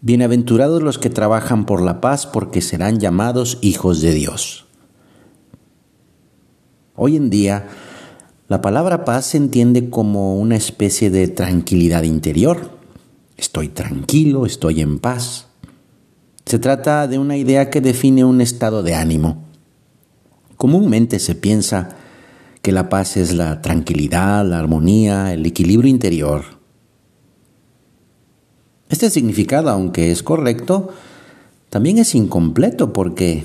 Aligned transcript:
Bienaventurados 0.00 0.80
los 0.80 0.96
que 0.96 1.10
trabajan 1.10 1.66
por 1.66 1.82
la 1.82 2.00
paz, 2.00 2.24
porque 2.24 2.60
serán 2.60 3.00
llamados 3.00 3.58
hijos 3.62 4.00
de 4.00 4.14
Dios. 4.14 4.66
Hoy 6.94 7.16
en 7.16 7.30
día, 7.30 7.66
la 8.46 8.60
palabra 8.60 9.04
paz 9.04 9.26
se 9.26 9.38
entiende 9.38 9.90
como 9.90 10.38
una 10.38 10.54
especie 10.54 11.10
de 11.10 11.26
tranquilidad 11.26 12.04
interior. 12.04 12.78
Estoy 13.36 13.70
tranquilo, 13.70 14.46
estoy 14.46 14.82
en 14.82 15.00
paz. 15.00 15.48
Se 16.46 16.60
trata 16.60 17.08
de 17.08 17.18
una 17.18 17.36
idea 17.36 17.68
que 17.68 17.80
define 17.80 18.24
un 18.24 18.40
estado 18.40 18.84
de 18.84 18.94
ánimo. 18.94 19.42
Comúnmente 20.56 21.18
se 21.18 21.34
piensa 21.34 21.96
que 22.62 22.70
la 22.70 22.88
paz 22.88 23.16
es 23.16 23.34
la 23.34 23.62
tranquilidad, 23.62 24.46
la 24.46 24.60
armonía, 24.60 25.34
el 25.34 25.44
equilibrio 25.44 25.90
interior 25.90 26.57
este 28.88 29.10
significado, 29.10 29.70
aunque 29.70 30.10
es 30.10 30.22
correcto, 30.22 30.88
también 31.70 31.98
es 31.98 32.14
incompleto 32.14 32.92
porque 32.92 33.44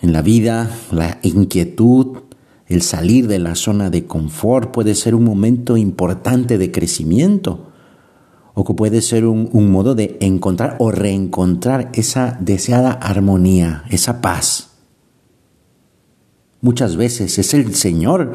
en 0.00 0.12
la 0.12 0.22
vida 0.22 0.70
la 0.92 1.18
inquietud, 1.22 2.18
el 2.66 2.82
salir 2.82 3.26
de 3.26 3.40
la 3.40 3.56
zona 3.56 3.90
de 3.90 4.06
confort 4.06 4.70
puede 4.70 4.94
ser 4.94 5.14
un 5.14 5.24
momento 5.24 5.76
importante 5.76 6.56
de 6.56 6.70
crecimiento 6.70 7.66
o 8.54 8.64
que 8.64 8.74
puede 8.74 9.02
ser 9.02 9.26
un, 9.26 9.70
modo 9.70 9.94
de 9.94 10.16
encontrar 10.20 10.76
o 10.78 10.90
reencontrar 10.90 11.90
esa 11.94 12.38
deseada 12.40 12.92
armonía, 12.92 13.84
esa 13.90 14.20
paz. 14.20 14.70
Muchas 16.60 16.96
veces 16.96 17.38
es 17.38 17.54
el 17.54 17.74
Señor 17.74 18.34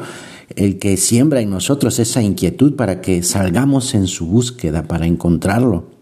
el 0.54 0.78
que 0.78 0.96
siembra 0.96 1.40
en 1.40 1.50
nosotros 1.50 1.98
esa 1.98 2.22
inquietud 2.22 2.76
para 2.76 3.00
que 3.00 3.22
salgamos 3.22 3.94
en 3.94 4.06
su 4.06 4.26
búsqueda 4.26 4.82
para 4.82 5.06
encontrarlo. 5.06 5.95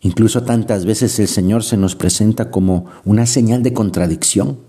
Incluso 0.00 0.44
tantas 0.44 0.84
veces 0.84 1.18
el 1.18 1.28
Señor 1.28 1.64
se 1.64 1.76
nos 1.76 1.96
presenta 1.96 2.50
como 2.50 2.86
una 3.04 3.26
señal 3.26 3.62
de 3.62 3.72
contradicción, 3.72 4.60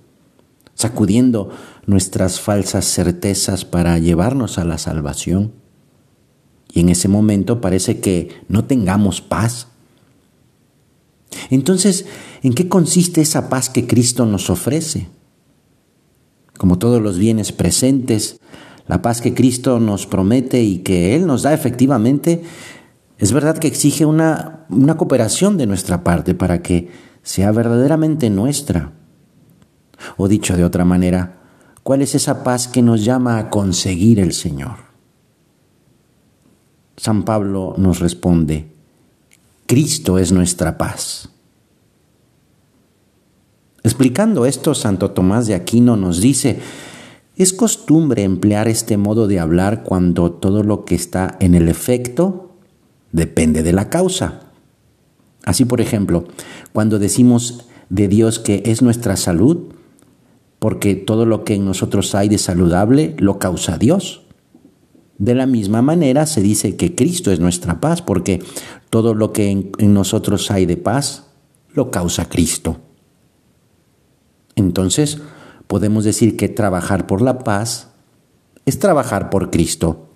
sacudiendo 0.74 1.50
nuestras 1.86 2.40
falsas 2.40 2.86
certezas 2.86 3.66
para 3.66 3.98
llevarnos 4.00 4.58
a 4.58 4.66
la 4.66 4.78
salvación. 4.78 5.54
Y 6.72 6.82
en 6.82 6.90
ese 6.90 7.08
momento 7.08 7.62
parece 7.62 8.00
que 8.00 8.30
no 8.48 8.66
tengamos 8.66 9.22
paz. 9.22 9.68
Entonces, 11.50 12.06
¿en 12.42 12.54
qué 12.54 12.68
consiste 12.68 13.22
esa 13.22 13.50
paz 13.50 13.70
que 13.70 13.86
Cristo 13.86 14.26
nos 14.26 14.50
ofrece? 14.50 15.10
Como 16.58 16.80
todos 16.80 17.02
los 17.02 17.18
bienes 17.18 17.52
presentes, 17.52 18.40
la 18.88 19.02
paz 19.02 19.22
que 19.22 19.36
Cristo 19.36 19.80
nos 19.80 20.08
promete 20.08 20.64
y 20.64 20.80
que 20.80 21.16
Él 21.16 21.28
nos 21.28 21.44
da 21.44 21.54
efectivamente 21.54 22.42
es 23.20 23.34
verdad 23.34 23.58
que 23.58 23.68
exige 23.68 24.06
una, 24.06 24.66
una 24.70 24.96
cooperación 24.96 25.58
de 25.58 25.68
nuestra 25.68 26.04
parte 26.06 26.34
para 26.34 26.62
que 26.62 26.90
sea 27.22 27.52
verdaderamente 27.52 28.30
nuestra. 28.30 28.94
O 30.16 30.30
dicho 30.30 30.56
de 30.56 30.64
otra 30.64 30.86
manera, 30.86 31.42
¿cuál 31.84 32.02
es 32.02 32.16
esa 32.16 32.44
paz 32.44 32.70
que 32.70 32.82
nos 32.82 33.04
llama 33.04 33.38
a 33.38 33.50
conseguir 33.50 34.22
el 34.22 34.32
Señor? 34.32 34.78
San 36.96 37.24
Pablo 37.24 37.76
nos 37.78 38.00
responde, 38.00 38.72
Cristo 39.66 40.18
es 40.18 40.32
nuestra 40.32 40.78
paz. 40.78 41.30
Explicando 43.84 44.46
esto, 44.46 44.74
Santo 44.74 45.12
Tomás 45.12 45.46
de 45.46 45.56
Aquino 45.56 45.98
nos 45.98 46.22
dice, 46.22 46.60
es 47.36 47.52
costumbre 47.52 48.24
emplear 48.24 48.70
este 48.70 48.96
modo 48.98 49.28
de 49.28 49.40
hablar 49.40 49.84
cuando 49.84 50.32
todo 50.32 50.64
lo 50.64 50.86
que 50.86 50.96
está 50.96 51.38
en 51.42 51.56
el 51.56 51.68
efecto 51.68 52.49
Depende 53.12 53.64
de 53.64 53.74
la 53.74 53.90
causa. 53.90 54.42
Así, 55.46 55.66
por 55.66 55.82
ejemplo, 55.82 56.26
cuando 56.74 57.00
decimos 57.00 57.66
de 57.90 58.08
Dios 58.08 58.40
que 58.40 58.64
es 58.66 58.82
nuestra 58.82 59.18
salud, 59.18 59.74
porque 60.60 60.96
todo 60.96 61.26
lo 61.26 61.44
que 61.44 61.56
en 61.56 61.66
nosotros 61.66 62.14
hay 62.14 62.30
de 62.30 62.38
saludable 62.38 63.16
lo 63.18 63.40
causa 63.40 63.78
Dios. 63.78 64.22
De 65.18 65.34
la 65.36 65.46
misma 65.46 65.82
manera 65.82 66.26
se 66.26 66.42
dice 66.42 66.76
que 66.76 66.96
Cristo 66.96 67.32
es 67.32 67.40
nuestra 67.40 67.82
paz, 67.82 68.02
porque 68.02 68.42
todo 68.90 69.14
lo 69.14 69.34
que 69.34 69.50
en, 69.50 69.94
nosotros 69.94 70.52
hay 70.52 70.66
de 70.66 70.78
paz 70.78 71.28
lo 71.74 71.92
causa 71.92 72.30
Cristo. 72.30 72.78
Entonces, 74.56 75.20
podemos 75.68 76.04
decir 76.04 76.36
que 76.36 76.50
trabajar 76.50 77.08
por 77.08 77.22
la 77.22 77.40
paz 77.40 77.90
es 78.66 78.80
trabajar 78.80 79.30
por 79.30 79.50
Cristo 79.50 80.09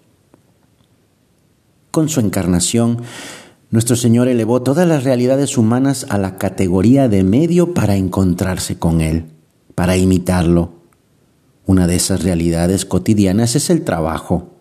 con 1.94 2.10
su 2.10 2.22
encarnación, 2.22 3.04
nuestro 3.70 3.96
Señor 3.96 4.28
elevó 4.28 4.64
todas 4.64 4.88
las 4.88 5.04
realidades 5.04 5.60
humanas 5.60 6.08
a 6.10 6.18
la 6.18 6.38
categoría 6.40 7.08
de 7.08 7.24
medio 7.24 7.76
para 7.76 7.96
encontrarse 7.96 8.80
con 8.80 9.00
Él, 9.00 9.26
para 9.76 9.96
imitarlo. 9.96 10.72
Una 11.68 11.86
de 11.86 11.96
esas 11.96 12.24
realidades 12.24 12.86
cotidianas 12.86 13.56
es 13.56 13.70
el 13.70 13.84
trabajo. 13.84 14.56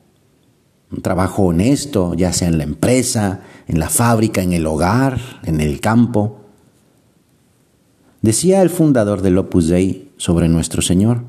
Un 0.91 1.01
trabajo 1.01 1.45
honesto, 1.45 2.13
ya 2.13 2.35
sea 2.35 2.49
en 2.49 2.59
la 2.59 2.65
empresa, 2.65 3.41
en 3.67 3.79
la 3.79 3.89
fábrica, 3.89 4.43
en 4.43 4.53
el 4.53 4.67
hogar, 4.67 5.19
en 5.45 5.63
el 5.63 5.81
campo. 5.81 6.41
Decía 8.21 8.61
el 8.61 8.69
fundador 8.69 9.23
del 9.23 9.39
Opus 9.39 9.69
Dei 9.69 10.13
sobre 10.19 10.51
nuestro 10.51 10.83
Señor, 10.83 11.23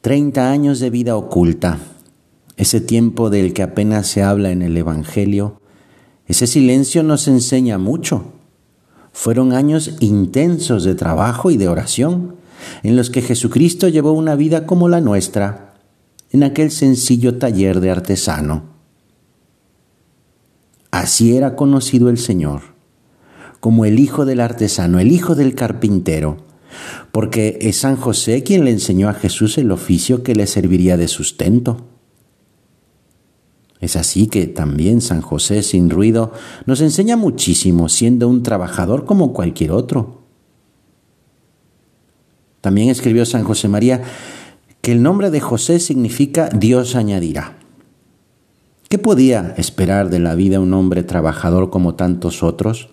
treinta 0.00 0.50
años 0.50 0.80
de 0.80 0.90
vida 0.90 1.14
oculta, 1.14 1.78
ese 2.56 2.80
tiempo 2.80 3.30
del 3.30 3.52
que 3.52 3.62
apenas 3.62 4.06
se 4.06 4.22
habla 4.22 4.50
en 4.50 4.62
el 4.62 4.76
Evangelio, 4.76 5.60
ese 6.26 6.46
silencio 6.46 7.02
nos 7.02 7.28
enseña 7.28 7.78
mucho. 7.78 8.32
Fueron 9.12 9.52
años 9.52 9.96
intensos 10.00 10.84
de 10.84 10.94
trabajo 10.94 11.50
y 11.50 11.56
de 11.56 11.68
oración, 11.68 12.36
en 12.82 12.96
los 12.96 13.10
que 13.10 13.22
Jesucristo 13.22 13.88
llevó 13.88 14.12
una 14.12 14.36
vida 14.36 14.66
como 14.66 14.88
la 14.88 15.00
nuestra, 15.00 15.74
en 16.30 16.42
aquel 16.42 16.70
sencillo 16.70 17.38
taller 17.38 17.80
de 17.80 17.90
artesano. 17.90 18.64
Así 20.90 21.36
era 21.36 21.56
conocido 21.56 22.08
el 22.08 22.18
Señor, 22.18 22.62
como 23.60 23.84
el 23.84 23.98
hijo 23.98 24.24
del 24.24 24.40
artesano, 24.40 24.98
el 25.00 25.12
hijo 25.12 25.34
del 25.34 25.54
carpintero, 25.54 26.38
porque 27.12 27.58
es 27.60 27.78
San 27.78 27.96
José 27.96 28.42
quien 28.42 28.64
le 28.64 28.70
enseñó 28.70 29.08
a 29.08 29.14
Jesús 29.14 29.58
el 29.58 29.70
oficio 29.70 30.22
que 30.22 30.34
le 30.34 30.46
serviría 30.46 30.96
de 30.96 31.08
sustento. 31.08 31.86
Es 33.84 33.96
así 33.96 34.28
que 34.28 34.46
también 34.46 35.02
San 35.02 35.20
José 35.20 35.62
sin 35.62 35.90
ruido 35.90 36.32
nos 36.64 36.80
enseña 36.80 37.18
muchísimo 37.18 37.90
siendo 37.90 38.30
un 38.30 38.42
trabajador 38.42 39.04
como 39.04 39.34
cualquier 39.34 39.72
otro. 39.72 40.22
También 42.62 42.88
escribió 42.88 43.26
San 43.26 43.44
José 43.44 43.68
María 43.68 44.00
que 44.80 44.92
el 44.92 45.02
nombre 45.02 45.30
de 45.30 45.40
José 45.40 45.80
significa 45.80 46.48
Dios 46.48 46.96
añadirá. 46.96 47.58
¿Qué 48.88 48.96
podía 48.96 49.52
esperar 49.58 50.08
de 50.08 50.18
la 50.18 50.34
vida 50.34 50.60
un 50.60 50.72
hombre 50.72 51.02
trabajador 51.02 51.68
como 51.68 51.94
tantos 51.94 52.42
otros? 52.42 52.88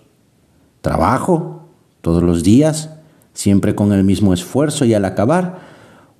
Trabajo, 0.82 1.68
todos 2.02 2.22
los 2.22 2.42
días, 2.42 2.90
siempre 3.32 3.74
con 3.74 3.94
el 3.94 4.04
mismo 4.04 4.34
esfuerzo 4.34 4.84
y 4.84 4.92
al 4.92 5.06
acabar, 5.06 5.60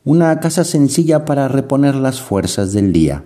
una 0.04 0.40
casa 0.40 0.64
sencilla 0.64 1.26
para 1.26 1.46
reponer 1.48 1.94
las 1.94 2.22
fuerzas 2.22 2.72
del 2.72 2.94
día. 2.94 3.24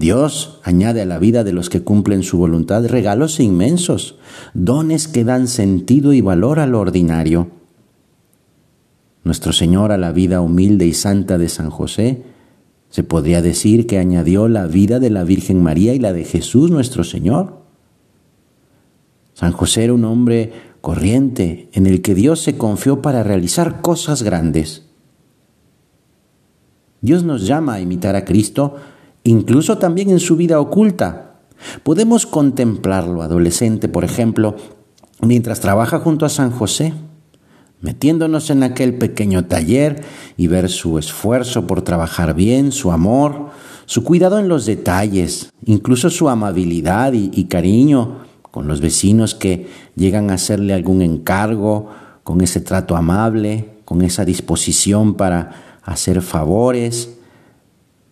Dios 0.00 0.60
añade 0.62 1.02
a 1.02 1.04
la 1.04 1.18
vida 1.18 1.44
de 1.44 1.52
los 1.52 1.68
que 1.68 1.82
cumplen 1.82 2.22
su 2.22 2.38
voluntad 2.38 2.86
regalos 2.86 3.38
inmensos, 3.38 4.16
dones 4.54 5.08
que 5.08 5.24
dan 5.24 5.46
sentido 5.46 6.14
y 6.14 6.22
valor 6.22 6.58
a 6.58 6.66
lo 6.66 6.80
ordinario. 6.80 7.50
Nuestro 9.24 9.52
Señor 9.52 9.92
a 9.92 9.98
la 9.98 10.10
vida 10.12 10.40
humilde 10.40 10.86
y 10.86 10.94
santa 10.94 11.36
de 11.36 11.50
San 11.50 11.68
José, 11.68 12.22
se 12.88 13.02
podría 13.02 13.42
decir 13.42 13.86
que 13.86 13.98
añadió 13.98 14.48
la 14.48 14.66
vida 14.66 15.00
de 15.00 15.10
la 15.10 15.22
Virgen 15.22 15.62
María 15.62 15.92
y 15.92 15.98
la 15.98 16.14
de 16.14 16.24
Jesús 16.24 16.70
nuestro 16.70 17.04
Señor. 17.04 17.60
San 19.34 19.52
José 19.52 19.84
era 19.84 19.92
un 19.92 20.06
hombre 20.06 20.50
corriente 20.80 21.68
en 21.74 21.86
el 21.86 22.00
que 22.00 22.14
Dios 22.14 22.40
se 22.40 22.56
confió 22.56 23.02
para 23.02 23.22
realizar 23.22 23.82
cosas 23.82 24.22
grandes. 24.22 24.86
Dios 27.02 27.22
nos 27.22 27.46
llama 27.46 27.74
a 27.74 27.80
imitar 27.82 28.16
a 28.16 28.24
Cristo 28.24 28.76
incluso 29.24 29.78
también 29.78 30.10
en 30.10 30.20
su 30.20 30.36
vida 30.36 30.60
oculta. 30.60 31.40
Podemos 31.82 32.26
contemplarlo 32.26 33.22
adolescente, 33.22 33.88
por 33.88 34.04
ejemplo, 34.04 34.56
mientras 35.20 35.60
trabaja 35.60 35.98
junto 35.98 36.24
a 36.24 36.30
San 36.30 36.50
José, 36.50 36.94
metiéndonos 37.80 38.50
en 38.50 38.62
aquel 38.62 38.94
pequeño 38.94 39.46
taller 39.46 40.02
y 40.36 40.46
ver 40.46 40.68
su 40.68 40.98
esfuerzo 40.98 41.66
por 41.66 41.82
trabajar 41.82 42.34
bien, 42.34 42.72
su 42.72 42.92
amor, 42.92 43.50
su 43.86 44.04
cuidado 44.04 44.38
en 44.38 44.48
los 44.48 44.66
detalles, 44.66 45.52
incluso 45.64 46.10
su 46.10 46.28
amabilidad 46.28 47.12
y, 47.12 47.44
cariño 47.44 48.18
con 48.50 48.66
los 48.66 48.80
vecinos 48.80 49.34
que 49.34 49.68
llegan 49.96 50.30
a 50.30 50.34
hacerle 50.34 50.74
algún 50.74 51.02
encargo, 51.02 51.88
con 52.24 52.40
ese 52.40 52.60
trato 52.60 52.96
amable, 52.96 53.70
con 53.84 54.02
esa 54.02 54.24
disposición 54.24 55.14
para 55.14 55.80
hacer 55.82 56.20
favores, 56.22 57.16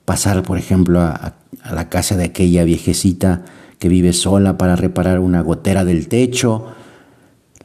pasar, 0.08 0.42
por 0.42 0.56
ejemplo, 0.56 1.02
a, 1.02 1.34
a 1.62 1.74
la 1.74 1.90
casa 1.90 2.16
de 2.16 2.24
aquella 2.24 2.64
viejecita 2.64 3.44
que 3.78 3.90
vive 3.90 4.14
sola 4.14 4.56
para 4.56 4.74
reparar 4.74 5.20
una 5.20 5.42
gotera 5.42 5.84
del 5.84 6.08
techo, 6.08 6.64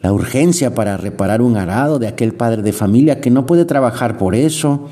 la 0.02 0.12
urgencia 0.12 0.76
para 0.76 0.98
reparar 0.98 1.42
un 1.42 1.56
arado 1.56 2.00
de 2.00 2.10
aquel 2.10 2.34
padre 2.34 2.62
de 2.62 2.74
familia 2.74 3.22
que 3.22 3.32
no 3.32 3.46
puede 3.46 3.64
trabajar 3.64 4.18
por 4.18 4.36
eso, 4.36 4.90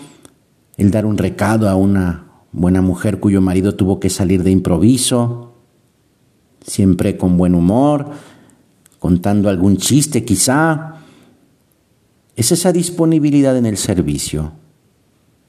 el 0.77 0.92
dar 0.92 1.06
un 1.06 1.18
recado 1.18 1.68
a 1.68 1.75
una 1.75 2.27
buena 2.53 2.81
mujer 2.81 3.19
cuyo 3.19 3.42
marido 3.42 3.75
tuvo 3.75 4.00
que 4.00 4.09
salir 4.09 4.44
de 4.44 4.51
improviso, 4.51 5.57
siempre 6.65 7.18
con 7.18 7.36
buen 7.36 7.54
humor, 7.54 8.12
contando 8.97 9.50
algún 9.50 9.75
chiste 9.75 10.24
quizá. 10.24 11.01
Es 12.38 12.54
esa 12.54 12.71
disponibilidad 12.71 13.57
en 13.57 13.65
el 13.65 13.75
servicio. 13.75 14.54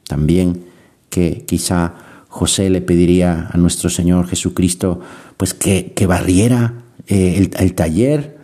También 0.09 0.72
que 1.13 1.45
quizá 1.45 1.93
José 2.29 2.71
le 2.71 2.81
pediría 2.81 3.49
a 3.53 3.59
nuestro 3.59 3.91
Señor 3.91 4.27
Jesucristo 4.27 4.99
pues 5.37 5.53
que, 5.53 5.93
que 5.93 6.07
barriera 6.07 6.85
eh, 7.07 7.51
el, 7.59 7.75
taller, 7.75 8.39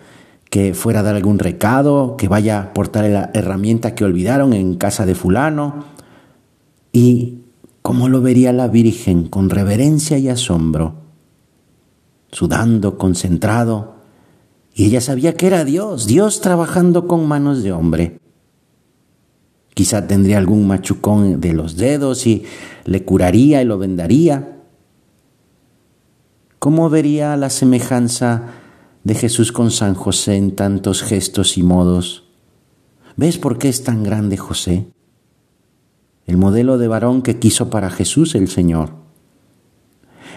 que 0.51 0.75
fuera 0.75 1.01
a 1.01 1.03
dar 1.03 1.15
algún 1.15 1.39
recado, 1.39 2.19
que 2.19 2.29
vaya 2.29 2.61
a 2.61 2.75
portar 2.75 3.09
la 3.09 3.31
herramienta 3.33 3.95
que 3.95 4.05
olvidaron 4.05 4.53
en 4.53 4.75
casa 4.75 5.07
de 5.07 5.15
fulano. 5.15 5.87
Y 6.93 7.39
cómo 7.81 8.11
lo 8.11 8.21
vería 8.21 8.53
la 8.53 8.69
Virgen 8.69 9.29
con 9.29 9.49
reverencia 9.49 10.19
y 10.19 10.29
asombro, 10.29 10.97
sudando, 12.31 12.99
concentrado. 12.99 13.95
Y 14.75 14.85
ella 14.85 15.01
sabía 15.01 15.39
que 15.39 15.47
era 15.47 15.65
Dios, 15.65 16.07
Dios 16.07 16.43
trabajando 16.43 17.09
con 17.09 17.27
manos 17.27 17.63
de 17.63 17.73
hombre. 17.73 18.19
Quizá 19.79 20.09
tendría 20.09 20.39
algún 20.39 20.67
machucón 20.67 21.41
de 21.41 21.53
los 21.53 21.77
dedos 21.77 22.27
y 22.27 22.43
le 22.85 23.05
curaría 23.05 23.63
y 23.63 23.65
lo 23.65 23.79
vendaría. 23.79 24.57
¿Cómo 26.59 26.91
vería 26.91 27.37
la 27.37 27.49
semejanza 27.49 28.55
de 29.05 29.15
Jesús 29.15 29.53
con 29.53 29.71
San 29.71 29.95
José 29.95 30.35
en 30.35 30.57
tantos 30.57 31.05
gestos 31.05 31.57
y 31.59 31.63
modos. 31.63 32.25
¿Ves 33.15 33.39
por 33.39 33.59
qué 33.59 33.69
es 33.69 33.85
tan 33.85 34.03
grande 34.03 34.37
José? 34.37 34.89
El 36.27 36.39
modelo 36.39 36.77
de 36.77 36.89
varón 36.89 37.23
que 37.23 37.39
quiso 37.39 37.71
para 37.71 37.89
Jesús 37.89 38.35
el 38.35 38.49
Señor. 38.49 38.91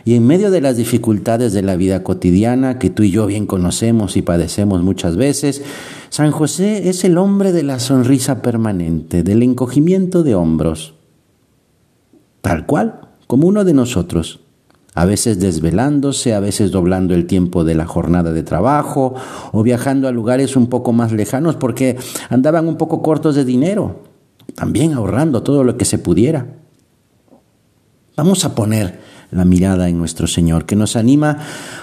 Y 0.06 0.14
en 0.14 0.28
medio 0.28 0.52
de 0.52 0.62
las 0.62 0.78
dificultades 0.78 1.54
de 1.54 1.64
la 1.64 1.76
vida 1.76 2.04
cotidiana 2.04 2.78
que 2.80 2.92
tú 2.92 3.02
y 3.02 3.10
yo 3.10 3.26
bien 3.26 3.48
conocemos 3.48 4.18
y 4.18 4.22
padecemos 4.22 4.84
muchas 4.84 5.18
veces, 5.18 5.64
San 6.12 6.32
José 6.32 6.90
es 6.90 7.06
el 7.06 7.18
hombre 7.18 7.54
de 7.54 7.64
la 7.64 7.80
sonrisa 7.80 8.42
permanente, 8.42 9.24
del 9.24 9.44
encogimiento 9.44 10.24
de 10.24 10.36
hombros, 10.36 10.94
tal 12.42 12.66
cual 12.66 13.08
como 13.28 13.48
uno 13.48 13.64
de 13.64 13.74
nosotros. 13.74 14.42
A 14.94 15.06
veces 15.06 15.40
desvelándose, 15.40 16.34
a 16.34 16.42
veces 16.42 16.70
doblando 16.70 17.16
el 17.16 17.28
tiempo 17.28 17.64
de 17.64 17.76
la 17.76 17.86
jornada 17.86 18.34
de 18.34 18.44
trabajo 18.44 19.16
o 19.54 19.64
viajando 19.64 20.10
a 20.10 20.12
lugares 20.12 20.58
un 20.58 20.68
poco 20.68 20.92
más 20.92 21.14
lejanos 21.14 21.56
porque 21.56 21.98
andaban 22.30 22.68
un 22.68 22.76
poco 22.76 23.02
cortos 23.02 23.36
de 23.36 23.46
dinero, 23.46 24.02
también 24.54 24.92
ahorrando 24.92 25.44
todo 25.44 25.64
lo 25.64 25.78
que 25.78 25.86
se 25.86 25.98
pudiera. 25.98 26.46
Vamos 28.18 28.44
a 28.44 28.54
poner 28.54 29.00
la 29.32 29.46
mirada 29.46 29.90
en 29.90 29.98
nuestro 29.98 30.28
Señor, 30.28 30.66
que 30.66 30.76
nos 30.76 30.96
anima 30.96 31.40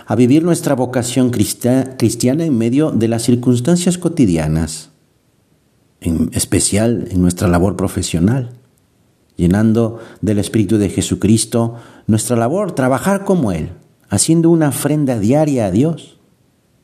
a 0.07 0.15
vivir 0.15 0.45
nuestra 0.45 0.75
vocación 0.75 1.31
cristiana 1.31 2.45
en 2.45 2.57
medio 2.57 2.91
de 2.91 3.09
las 3.09 3.23
circunstancias 3.23 3.99
cotidianas, 3.99 4.91
en 6.01 6.31
especial 6.33 7.09
en 7.11 7.21
nuestra 7.21 7.49
labor 7.49 7.77
profesional 7.77 8.59
llenando 9.39 10.01
del 10.21 10.41
Espíritu 10.41 10.77
de 10.77 10.91
Jesucristo 10.91 11.77
nuestra 12.07 12.37
labor, 12.37 12.73
trabajar 12.73 13.25
como 13.25 13.53
Él, 13.53 13.71
haciendo 14.11 14.51
una 14.51 14.69
ofrenda 14.69 15.19
diaria 15.19 15.67
a 15.67 15.71
Dios. 15.71 16.19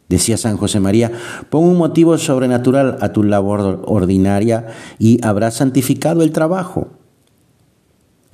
Decía 0.09 0.37
San 0.37 0.57
José 0.57 0.81
María, 0.81 1.11
pon 1.51 1.65
un 1.65 1.77
motivo 1.77 2.17
sobrenatural 2.17 2.99
a 3.01 3.13
tu 3.13 3.25
labor 3.25 3.83
ordinaria 3.87 4.69
y 4.99 5.19
habrás 5.27 5.55
santificado 5.55 6.23
el 6.23 6.31
trabajo. 6.31 6.89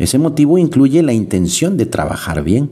Ese 0.00 0.18
motivo 0.18 0.56
incluye 0.56 1.02
la 1.02 1.12
intención 1.12 1.76
de 1.76 1.84
trabajar 1.84 2.42
bien. 2.42 2.70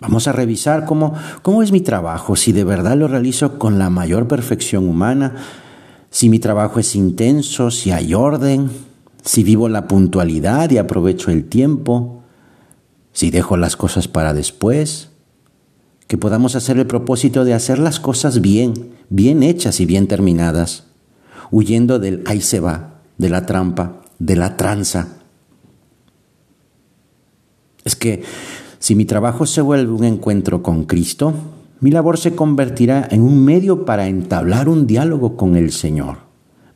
Vamos 0.00 0.26
a 0.26 0.32
revisar 0.32 0.84
cómo, 0.84 1.14
cómo 1.42 1.62
es 1.62 1.70
mi 1.70 1.80
trabajo, 1.80 2.34
si 2.34 2.50
de 2.50 2.64
verdad 2.64 2.96
lo 2.96 3.06
realizo 3.06 3.56
con 3.56 3.78
la 3.78 3.88
mayor 3.88 4.26
perfección 4.26 4.88
humana, 4.88 5.36
si 6.10 6.28
mi 6.28 6.40
trabajo 6.40 6.80
es 6.80 6.96
intenso, 6.96 7.70
si 7.70 7.92
hay 7.92 8.14
orden, 8.14 8.68
si 9.24 9.44
vivo 9.44 9.68
la 9.68 9.86
puntualidad 9.86 10.72
y 10.72 10.78
aprovecho 10.78 11.30
el 11.30 11.44
tiempo, 11.44 12.24
si 13.12 13.30
dejo 13.30 13.56
las 13.56 13.76
cosas 13.76 14.08
para 14.08 14.34
después, 14.34 15.10
que 16.08 16.18
podamos 16.18 16.56
hacer 16.56 16.78
el 16.78 16.88
propósito 16.88 17.44
de 17.44 17.54
hacer 17.54 17.78
las 17.78 18.00
cosas 18.00 18.40
bien, 18.40 18.96
bien 19.08 19.44
hechas 19.44 19.78
y 19.78 19.86
bien 19.86 20.08
terminadas, 20.08 20.88
huyendo 21.52 22.00
del 22.00 22.24
ahí 22.26 22.40
se 22.40 22.58
va, 22.58 23.02
de 23.18 23.28
la 23.28 23.46
trampa, 23.46 24.02
de 24.18 24.34
la 24.34 24.56
tranza. 24.56 25.15
Es 27.86 27.94
que 27.94 28.24
si 28.80 28.96
mi 28.96 29.04
trabajo 29.04 29.46
se 29.46 29.62
vuelve 29.62 29.92
un 29.92 30.02
encuentro 30.02 30.60
con 30.60 30.84
Cristo, 30.86 31.32
mi 31.78 31.92
labor 31.92 32.18
se 32.18 32.34
convertirá 32.34 33.06
en 33.12 33.22
un 33.22 33.44
medio 33.44 33.84
para 33.84 34.08
entablar 34.08 34.68
un 34.68 34.88
diálogo 34.88 35.36
con 35.36 35.54
el 35.54 35.70
Señor, 35.70 36.18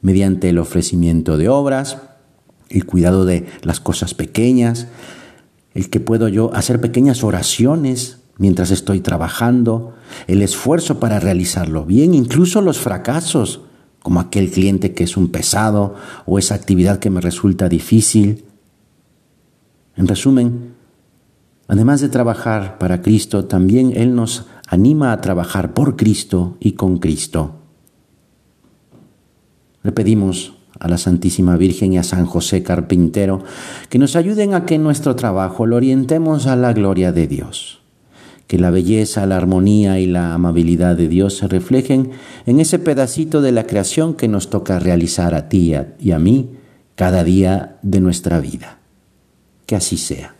mediante 0.02 0.48
el 0.50 0.58
ofrecimiento 0.58 1.36
de 1.36 1.48
obras, 1.48 1.98
el 2.68 2.86
cuidado 2.86 3.24
de 3.24 3.46
las 3.62 3.80
cosas 3.80 4.14
pequeñas, 4.14 4.86
el 5.74 5.90
que 5.90 5.98
puedo 5.98 6.28
yo 6.28 6.54
hacer 6.54 6.80
pequeñas 6.80 7.24
oraciones 7.24 8.18
mientras 8.38 8.70
estoy 8.70 9.00
trabajando, 9.00 9.94
el 10.28 10.42
esfuerzo 10.42 11.00
para 11.00 11.18
realizarlo 11.18 11.84
bien, 11.86 12.14
incluso 12.14 12.62
los 12.62 12.78
fracasos, 12.78 13.62
como 14.00 14.20
aquel 14.20 14.48
cliente 14.48 14.94
que 14.94 15.04
es 15.04 15.16
un 15.16 15.28
pesado 15.32 15.96
o 16.24 16.38
esa 16.38 16.54
actividad 16.54 17.00
que 17.00 17.10
me 17.10 17.20
resulta 17.20 17.68
difícil. 17.68 18.44
En 19.96 20.06
resumen, 20.06 20.79
además 21.70 22.00
de 22.00 22.08
trabajar 22.08 22.78
para 22.78 23.00
Cristo, 23.00 23.44
también 23.44 23.92
Él 23.94 24.16
nos 24.16 24.46
anima 24.66 25.12
a 25.12 25.20
trabajar 25.20 25.72
por 25.72 25.96
Cristo 25.96 26.56
y 26.58 26.72
con 26.72 26.98
Cristo. 26.98 27.60
Le 29.84 29.92
pedimos 29.92 30.54
a 30.80 30.88
la 30.88 30.98
Santísima 30.98 31.56
Virgen 31.56 31.92
y 31.92 31.98
a 31.98 32.02
San 32.02 32.26
José 32.26 32.64
Carpintero, 32.64 33.44
que 33.88 34.00
nos 34.00 34.16
ayuden 34.16 34.52
a 34.54 34.66
que 34.66 34.78
nuestro 34.78 35.14
trabajo 35.14 35.64
lo 35.64 35.76
orientemos 35.76 36.48
a 36.48 36.56
la 36.56 36.72
gloria 36.72 37.12
de 37.12 37.28
Dios. 37.28 37.82
Que 38.48 38.58
la 38.58 38.70
belleza, 38.70 39.24
la 39.26 39.36
armonía 39.36 40.00
y 40.00 40.06
la 40.06 40.34
amabilidad 40.34 40.96
de 40.96 41.06
Dios 41.06 41.36
se 41.36 41.46
reflejen 41.46 42.10
en 42.46 42.58
ese 42.58 42.80
pedacito 42.80 43.42
de 43.42 43.52
la 43.52 43.68
creación 43.68 44.14
que 44.14 44.26
nos 44.26 44.50
toca 44.50 44.80
realizar 44.80 45.36
a 45.36 45.48
ti 45.48 45.72
y 46.00 46.10
a 46.10 46.18
mí 46.18 46.50
cada 46.96 47.22
día 47.22 47.78
de 47.82 48.00
nuestra 48.00 48.40
vida. 48.40 48.80
Que 49.66 49.76
así 49.76 49.96
sea. 49.98 50.39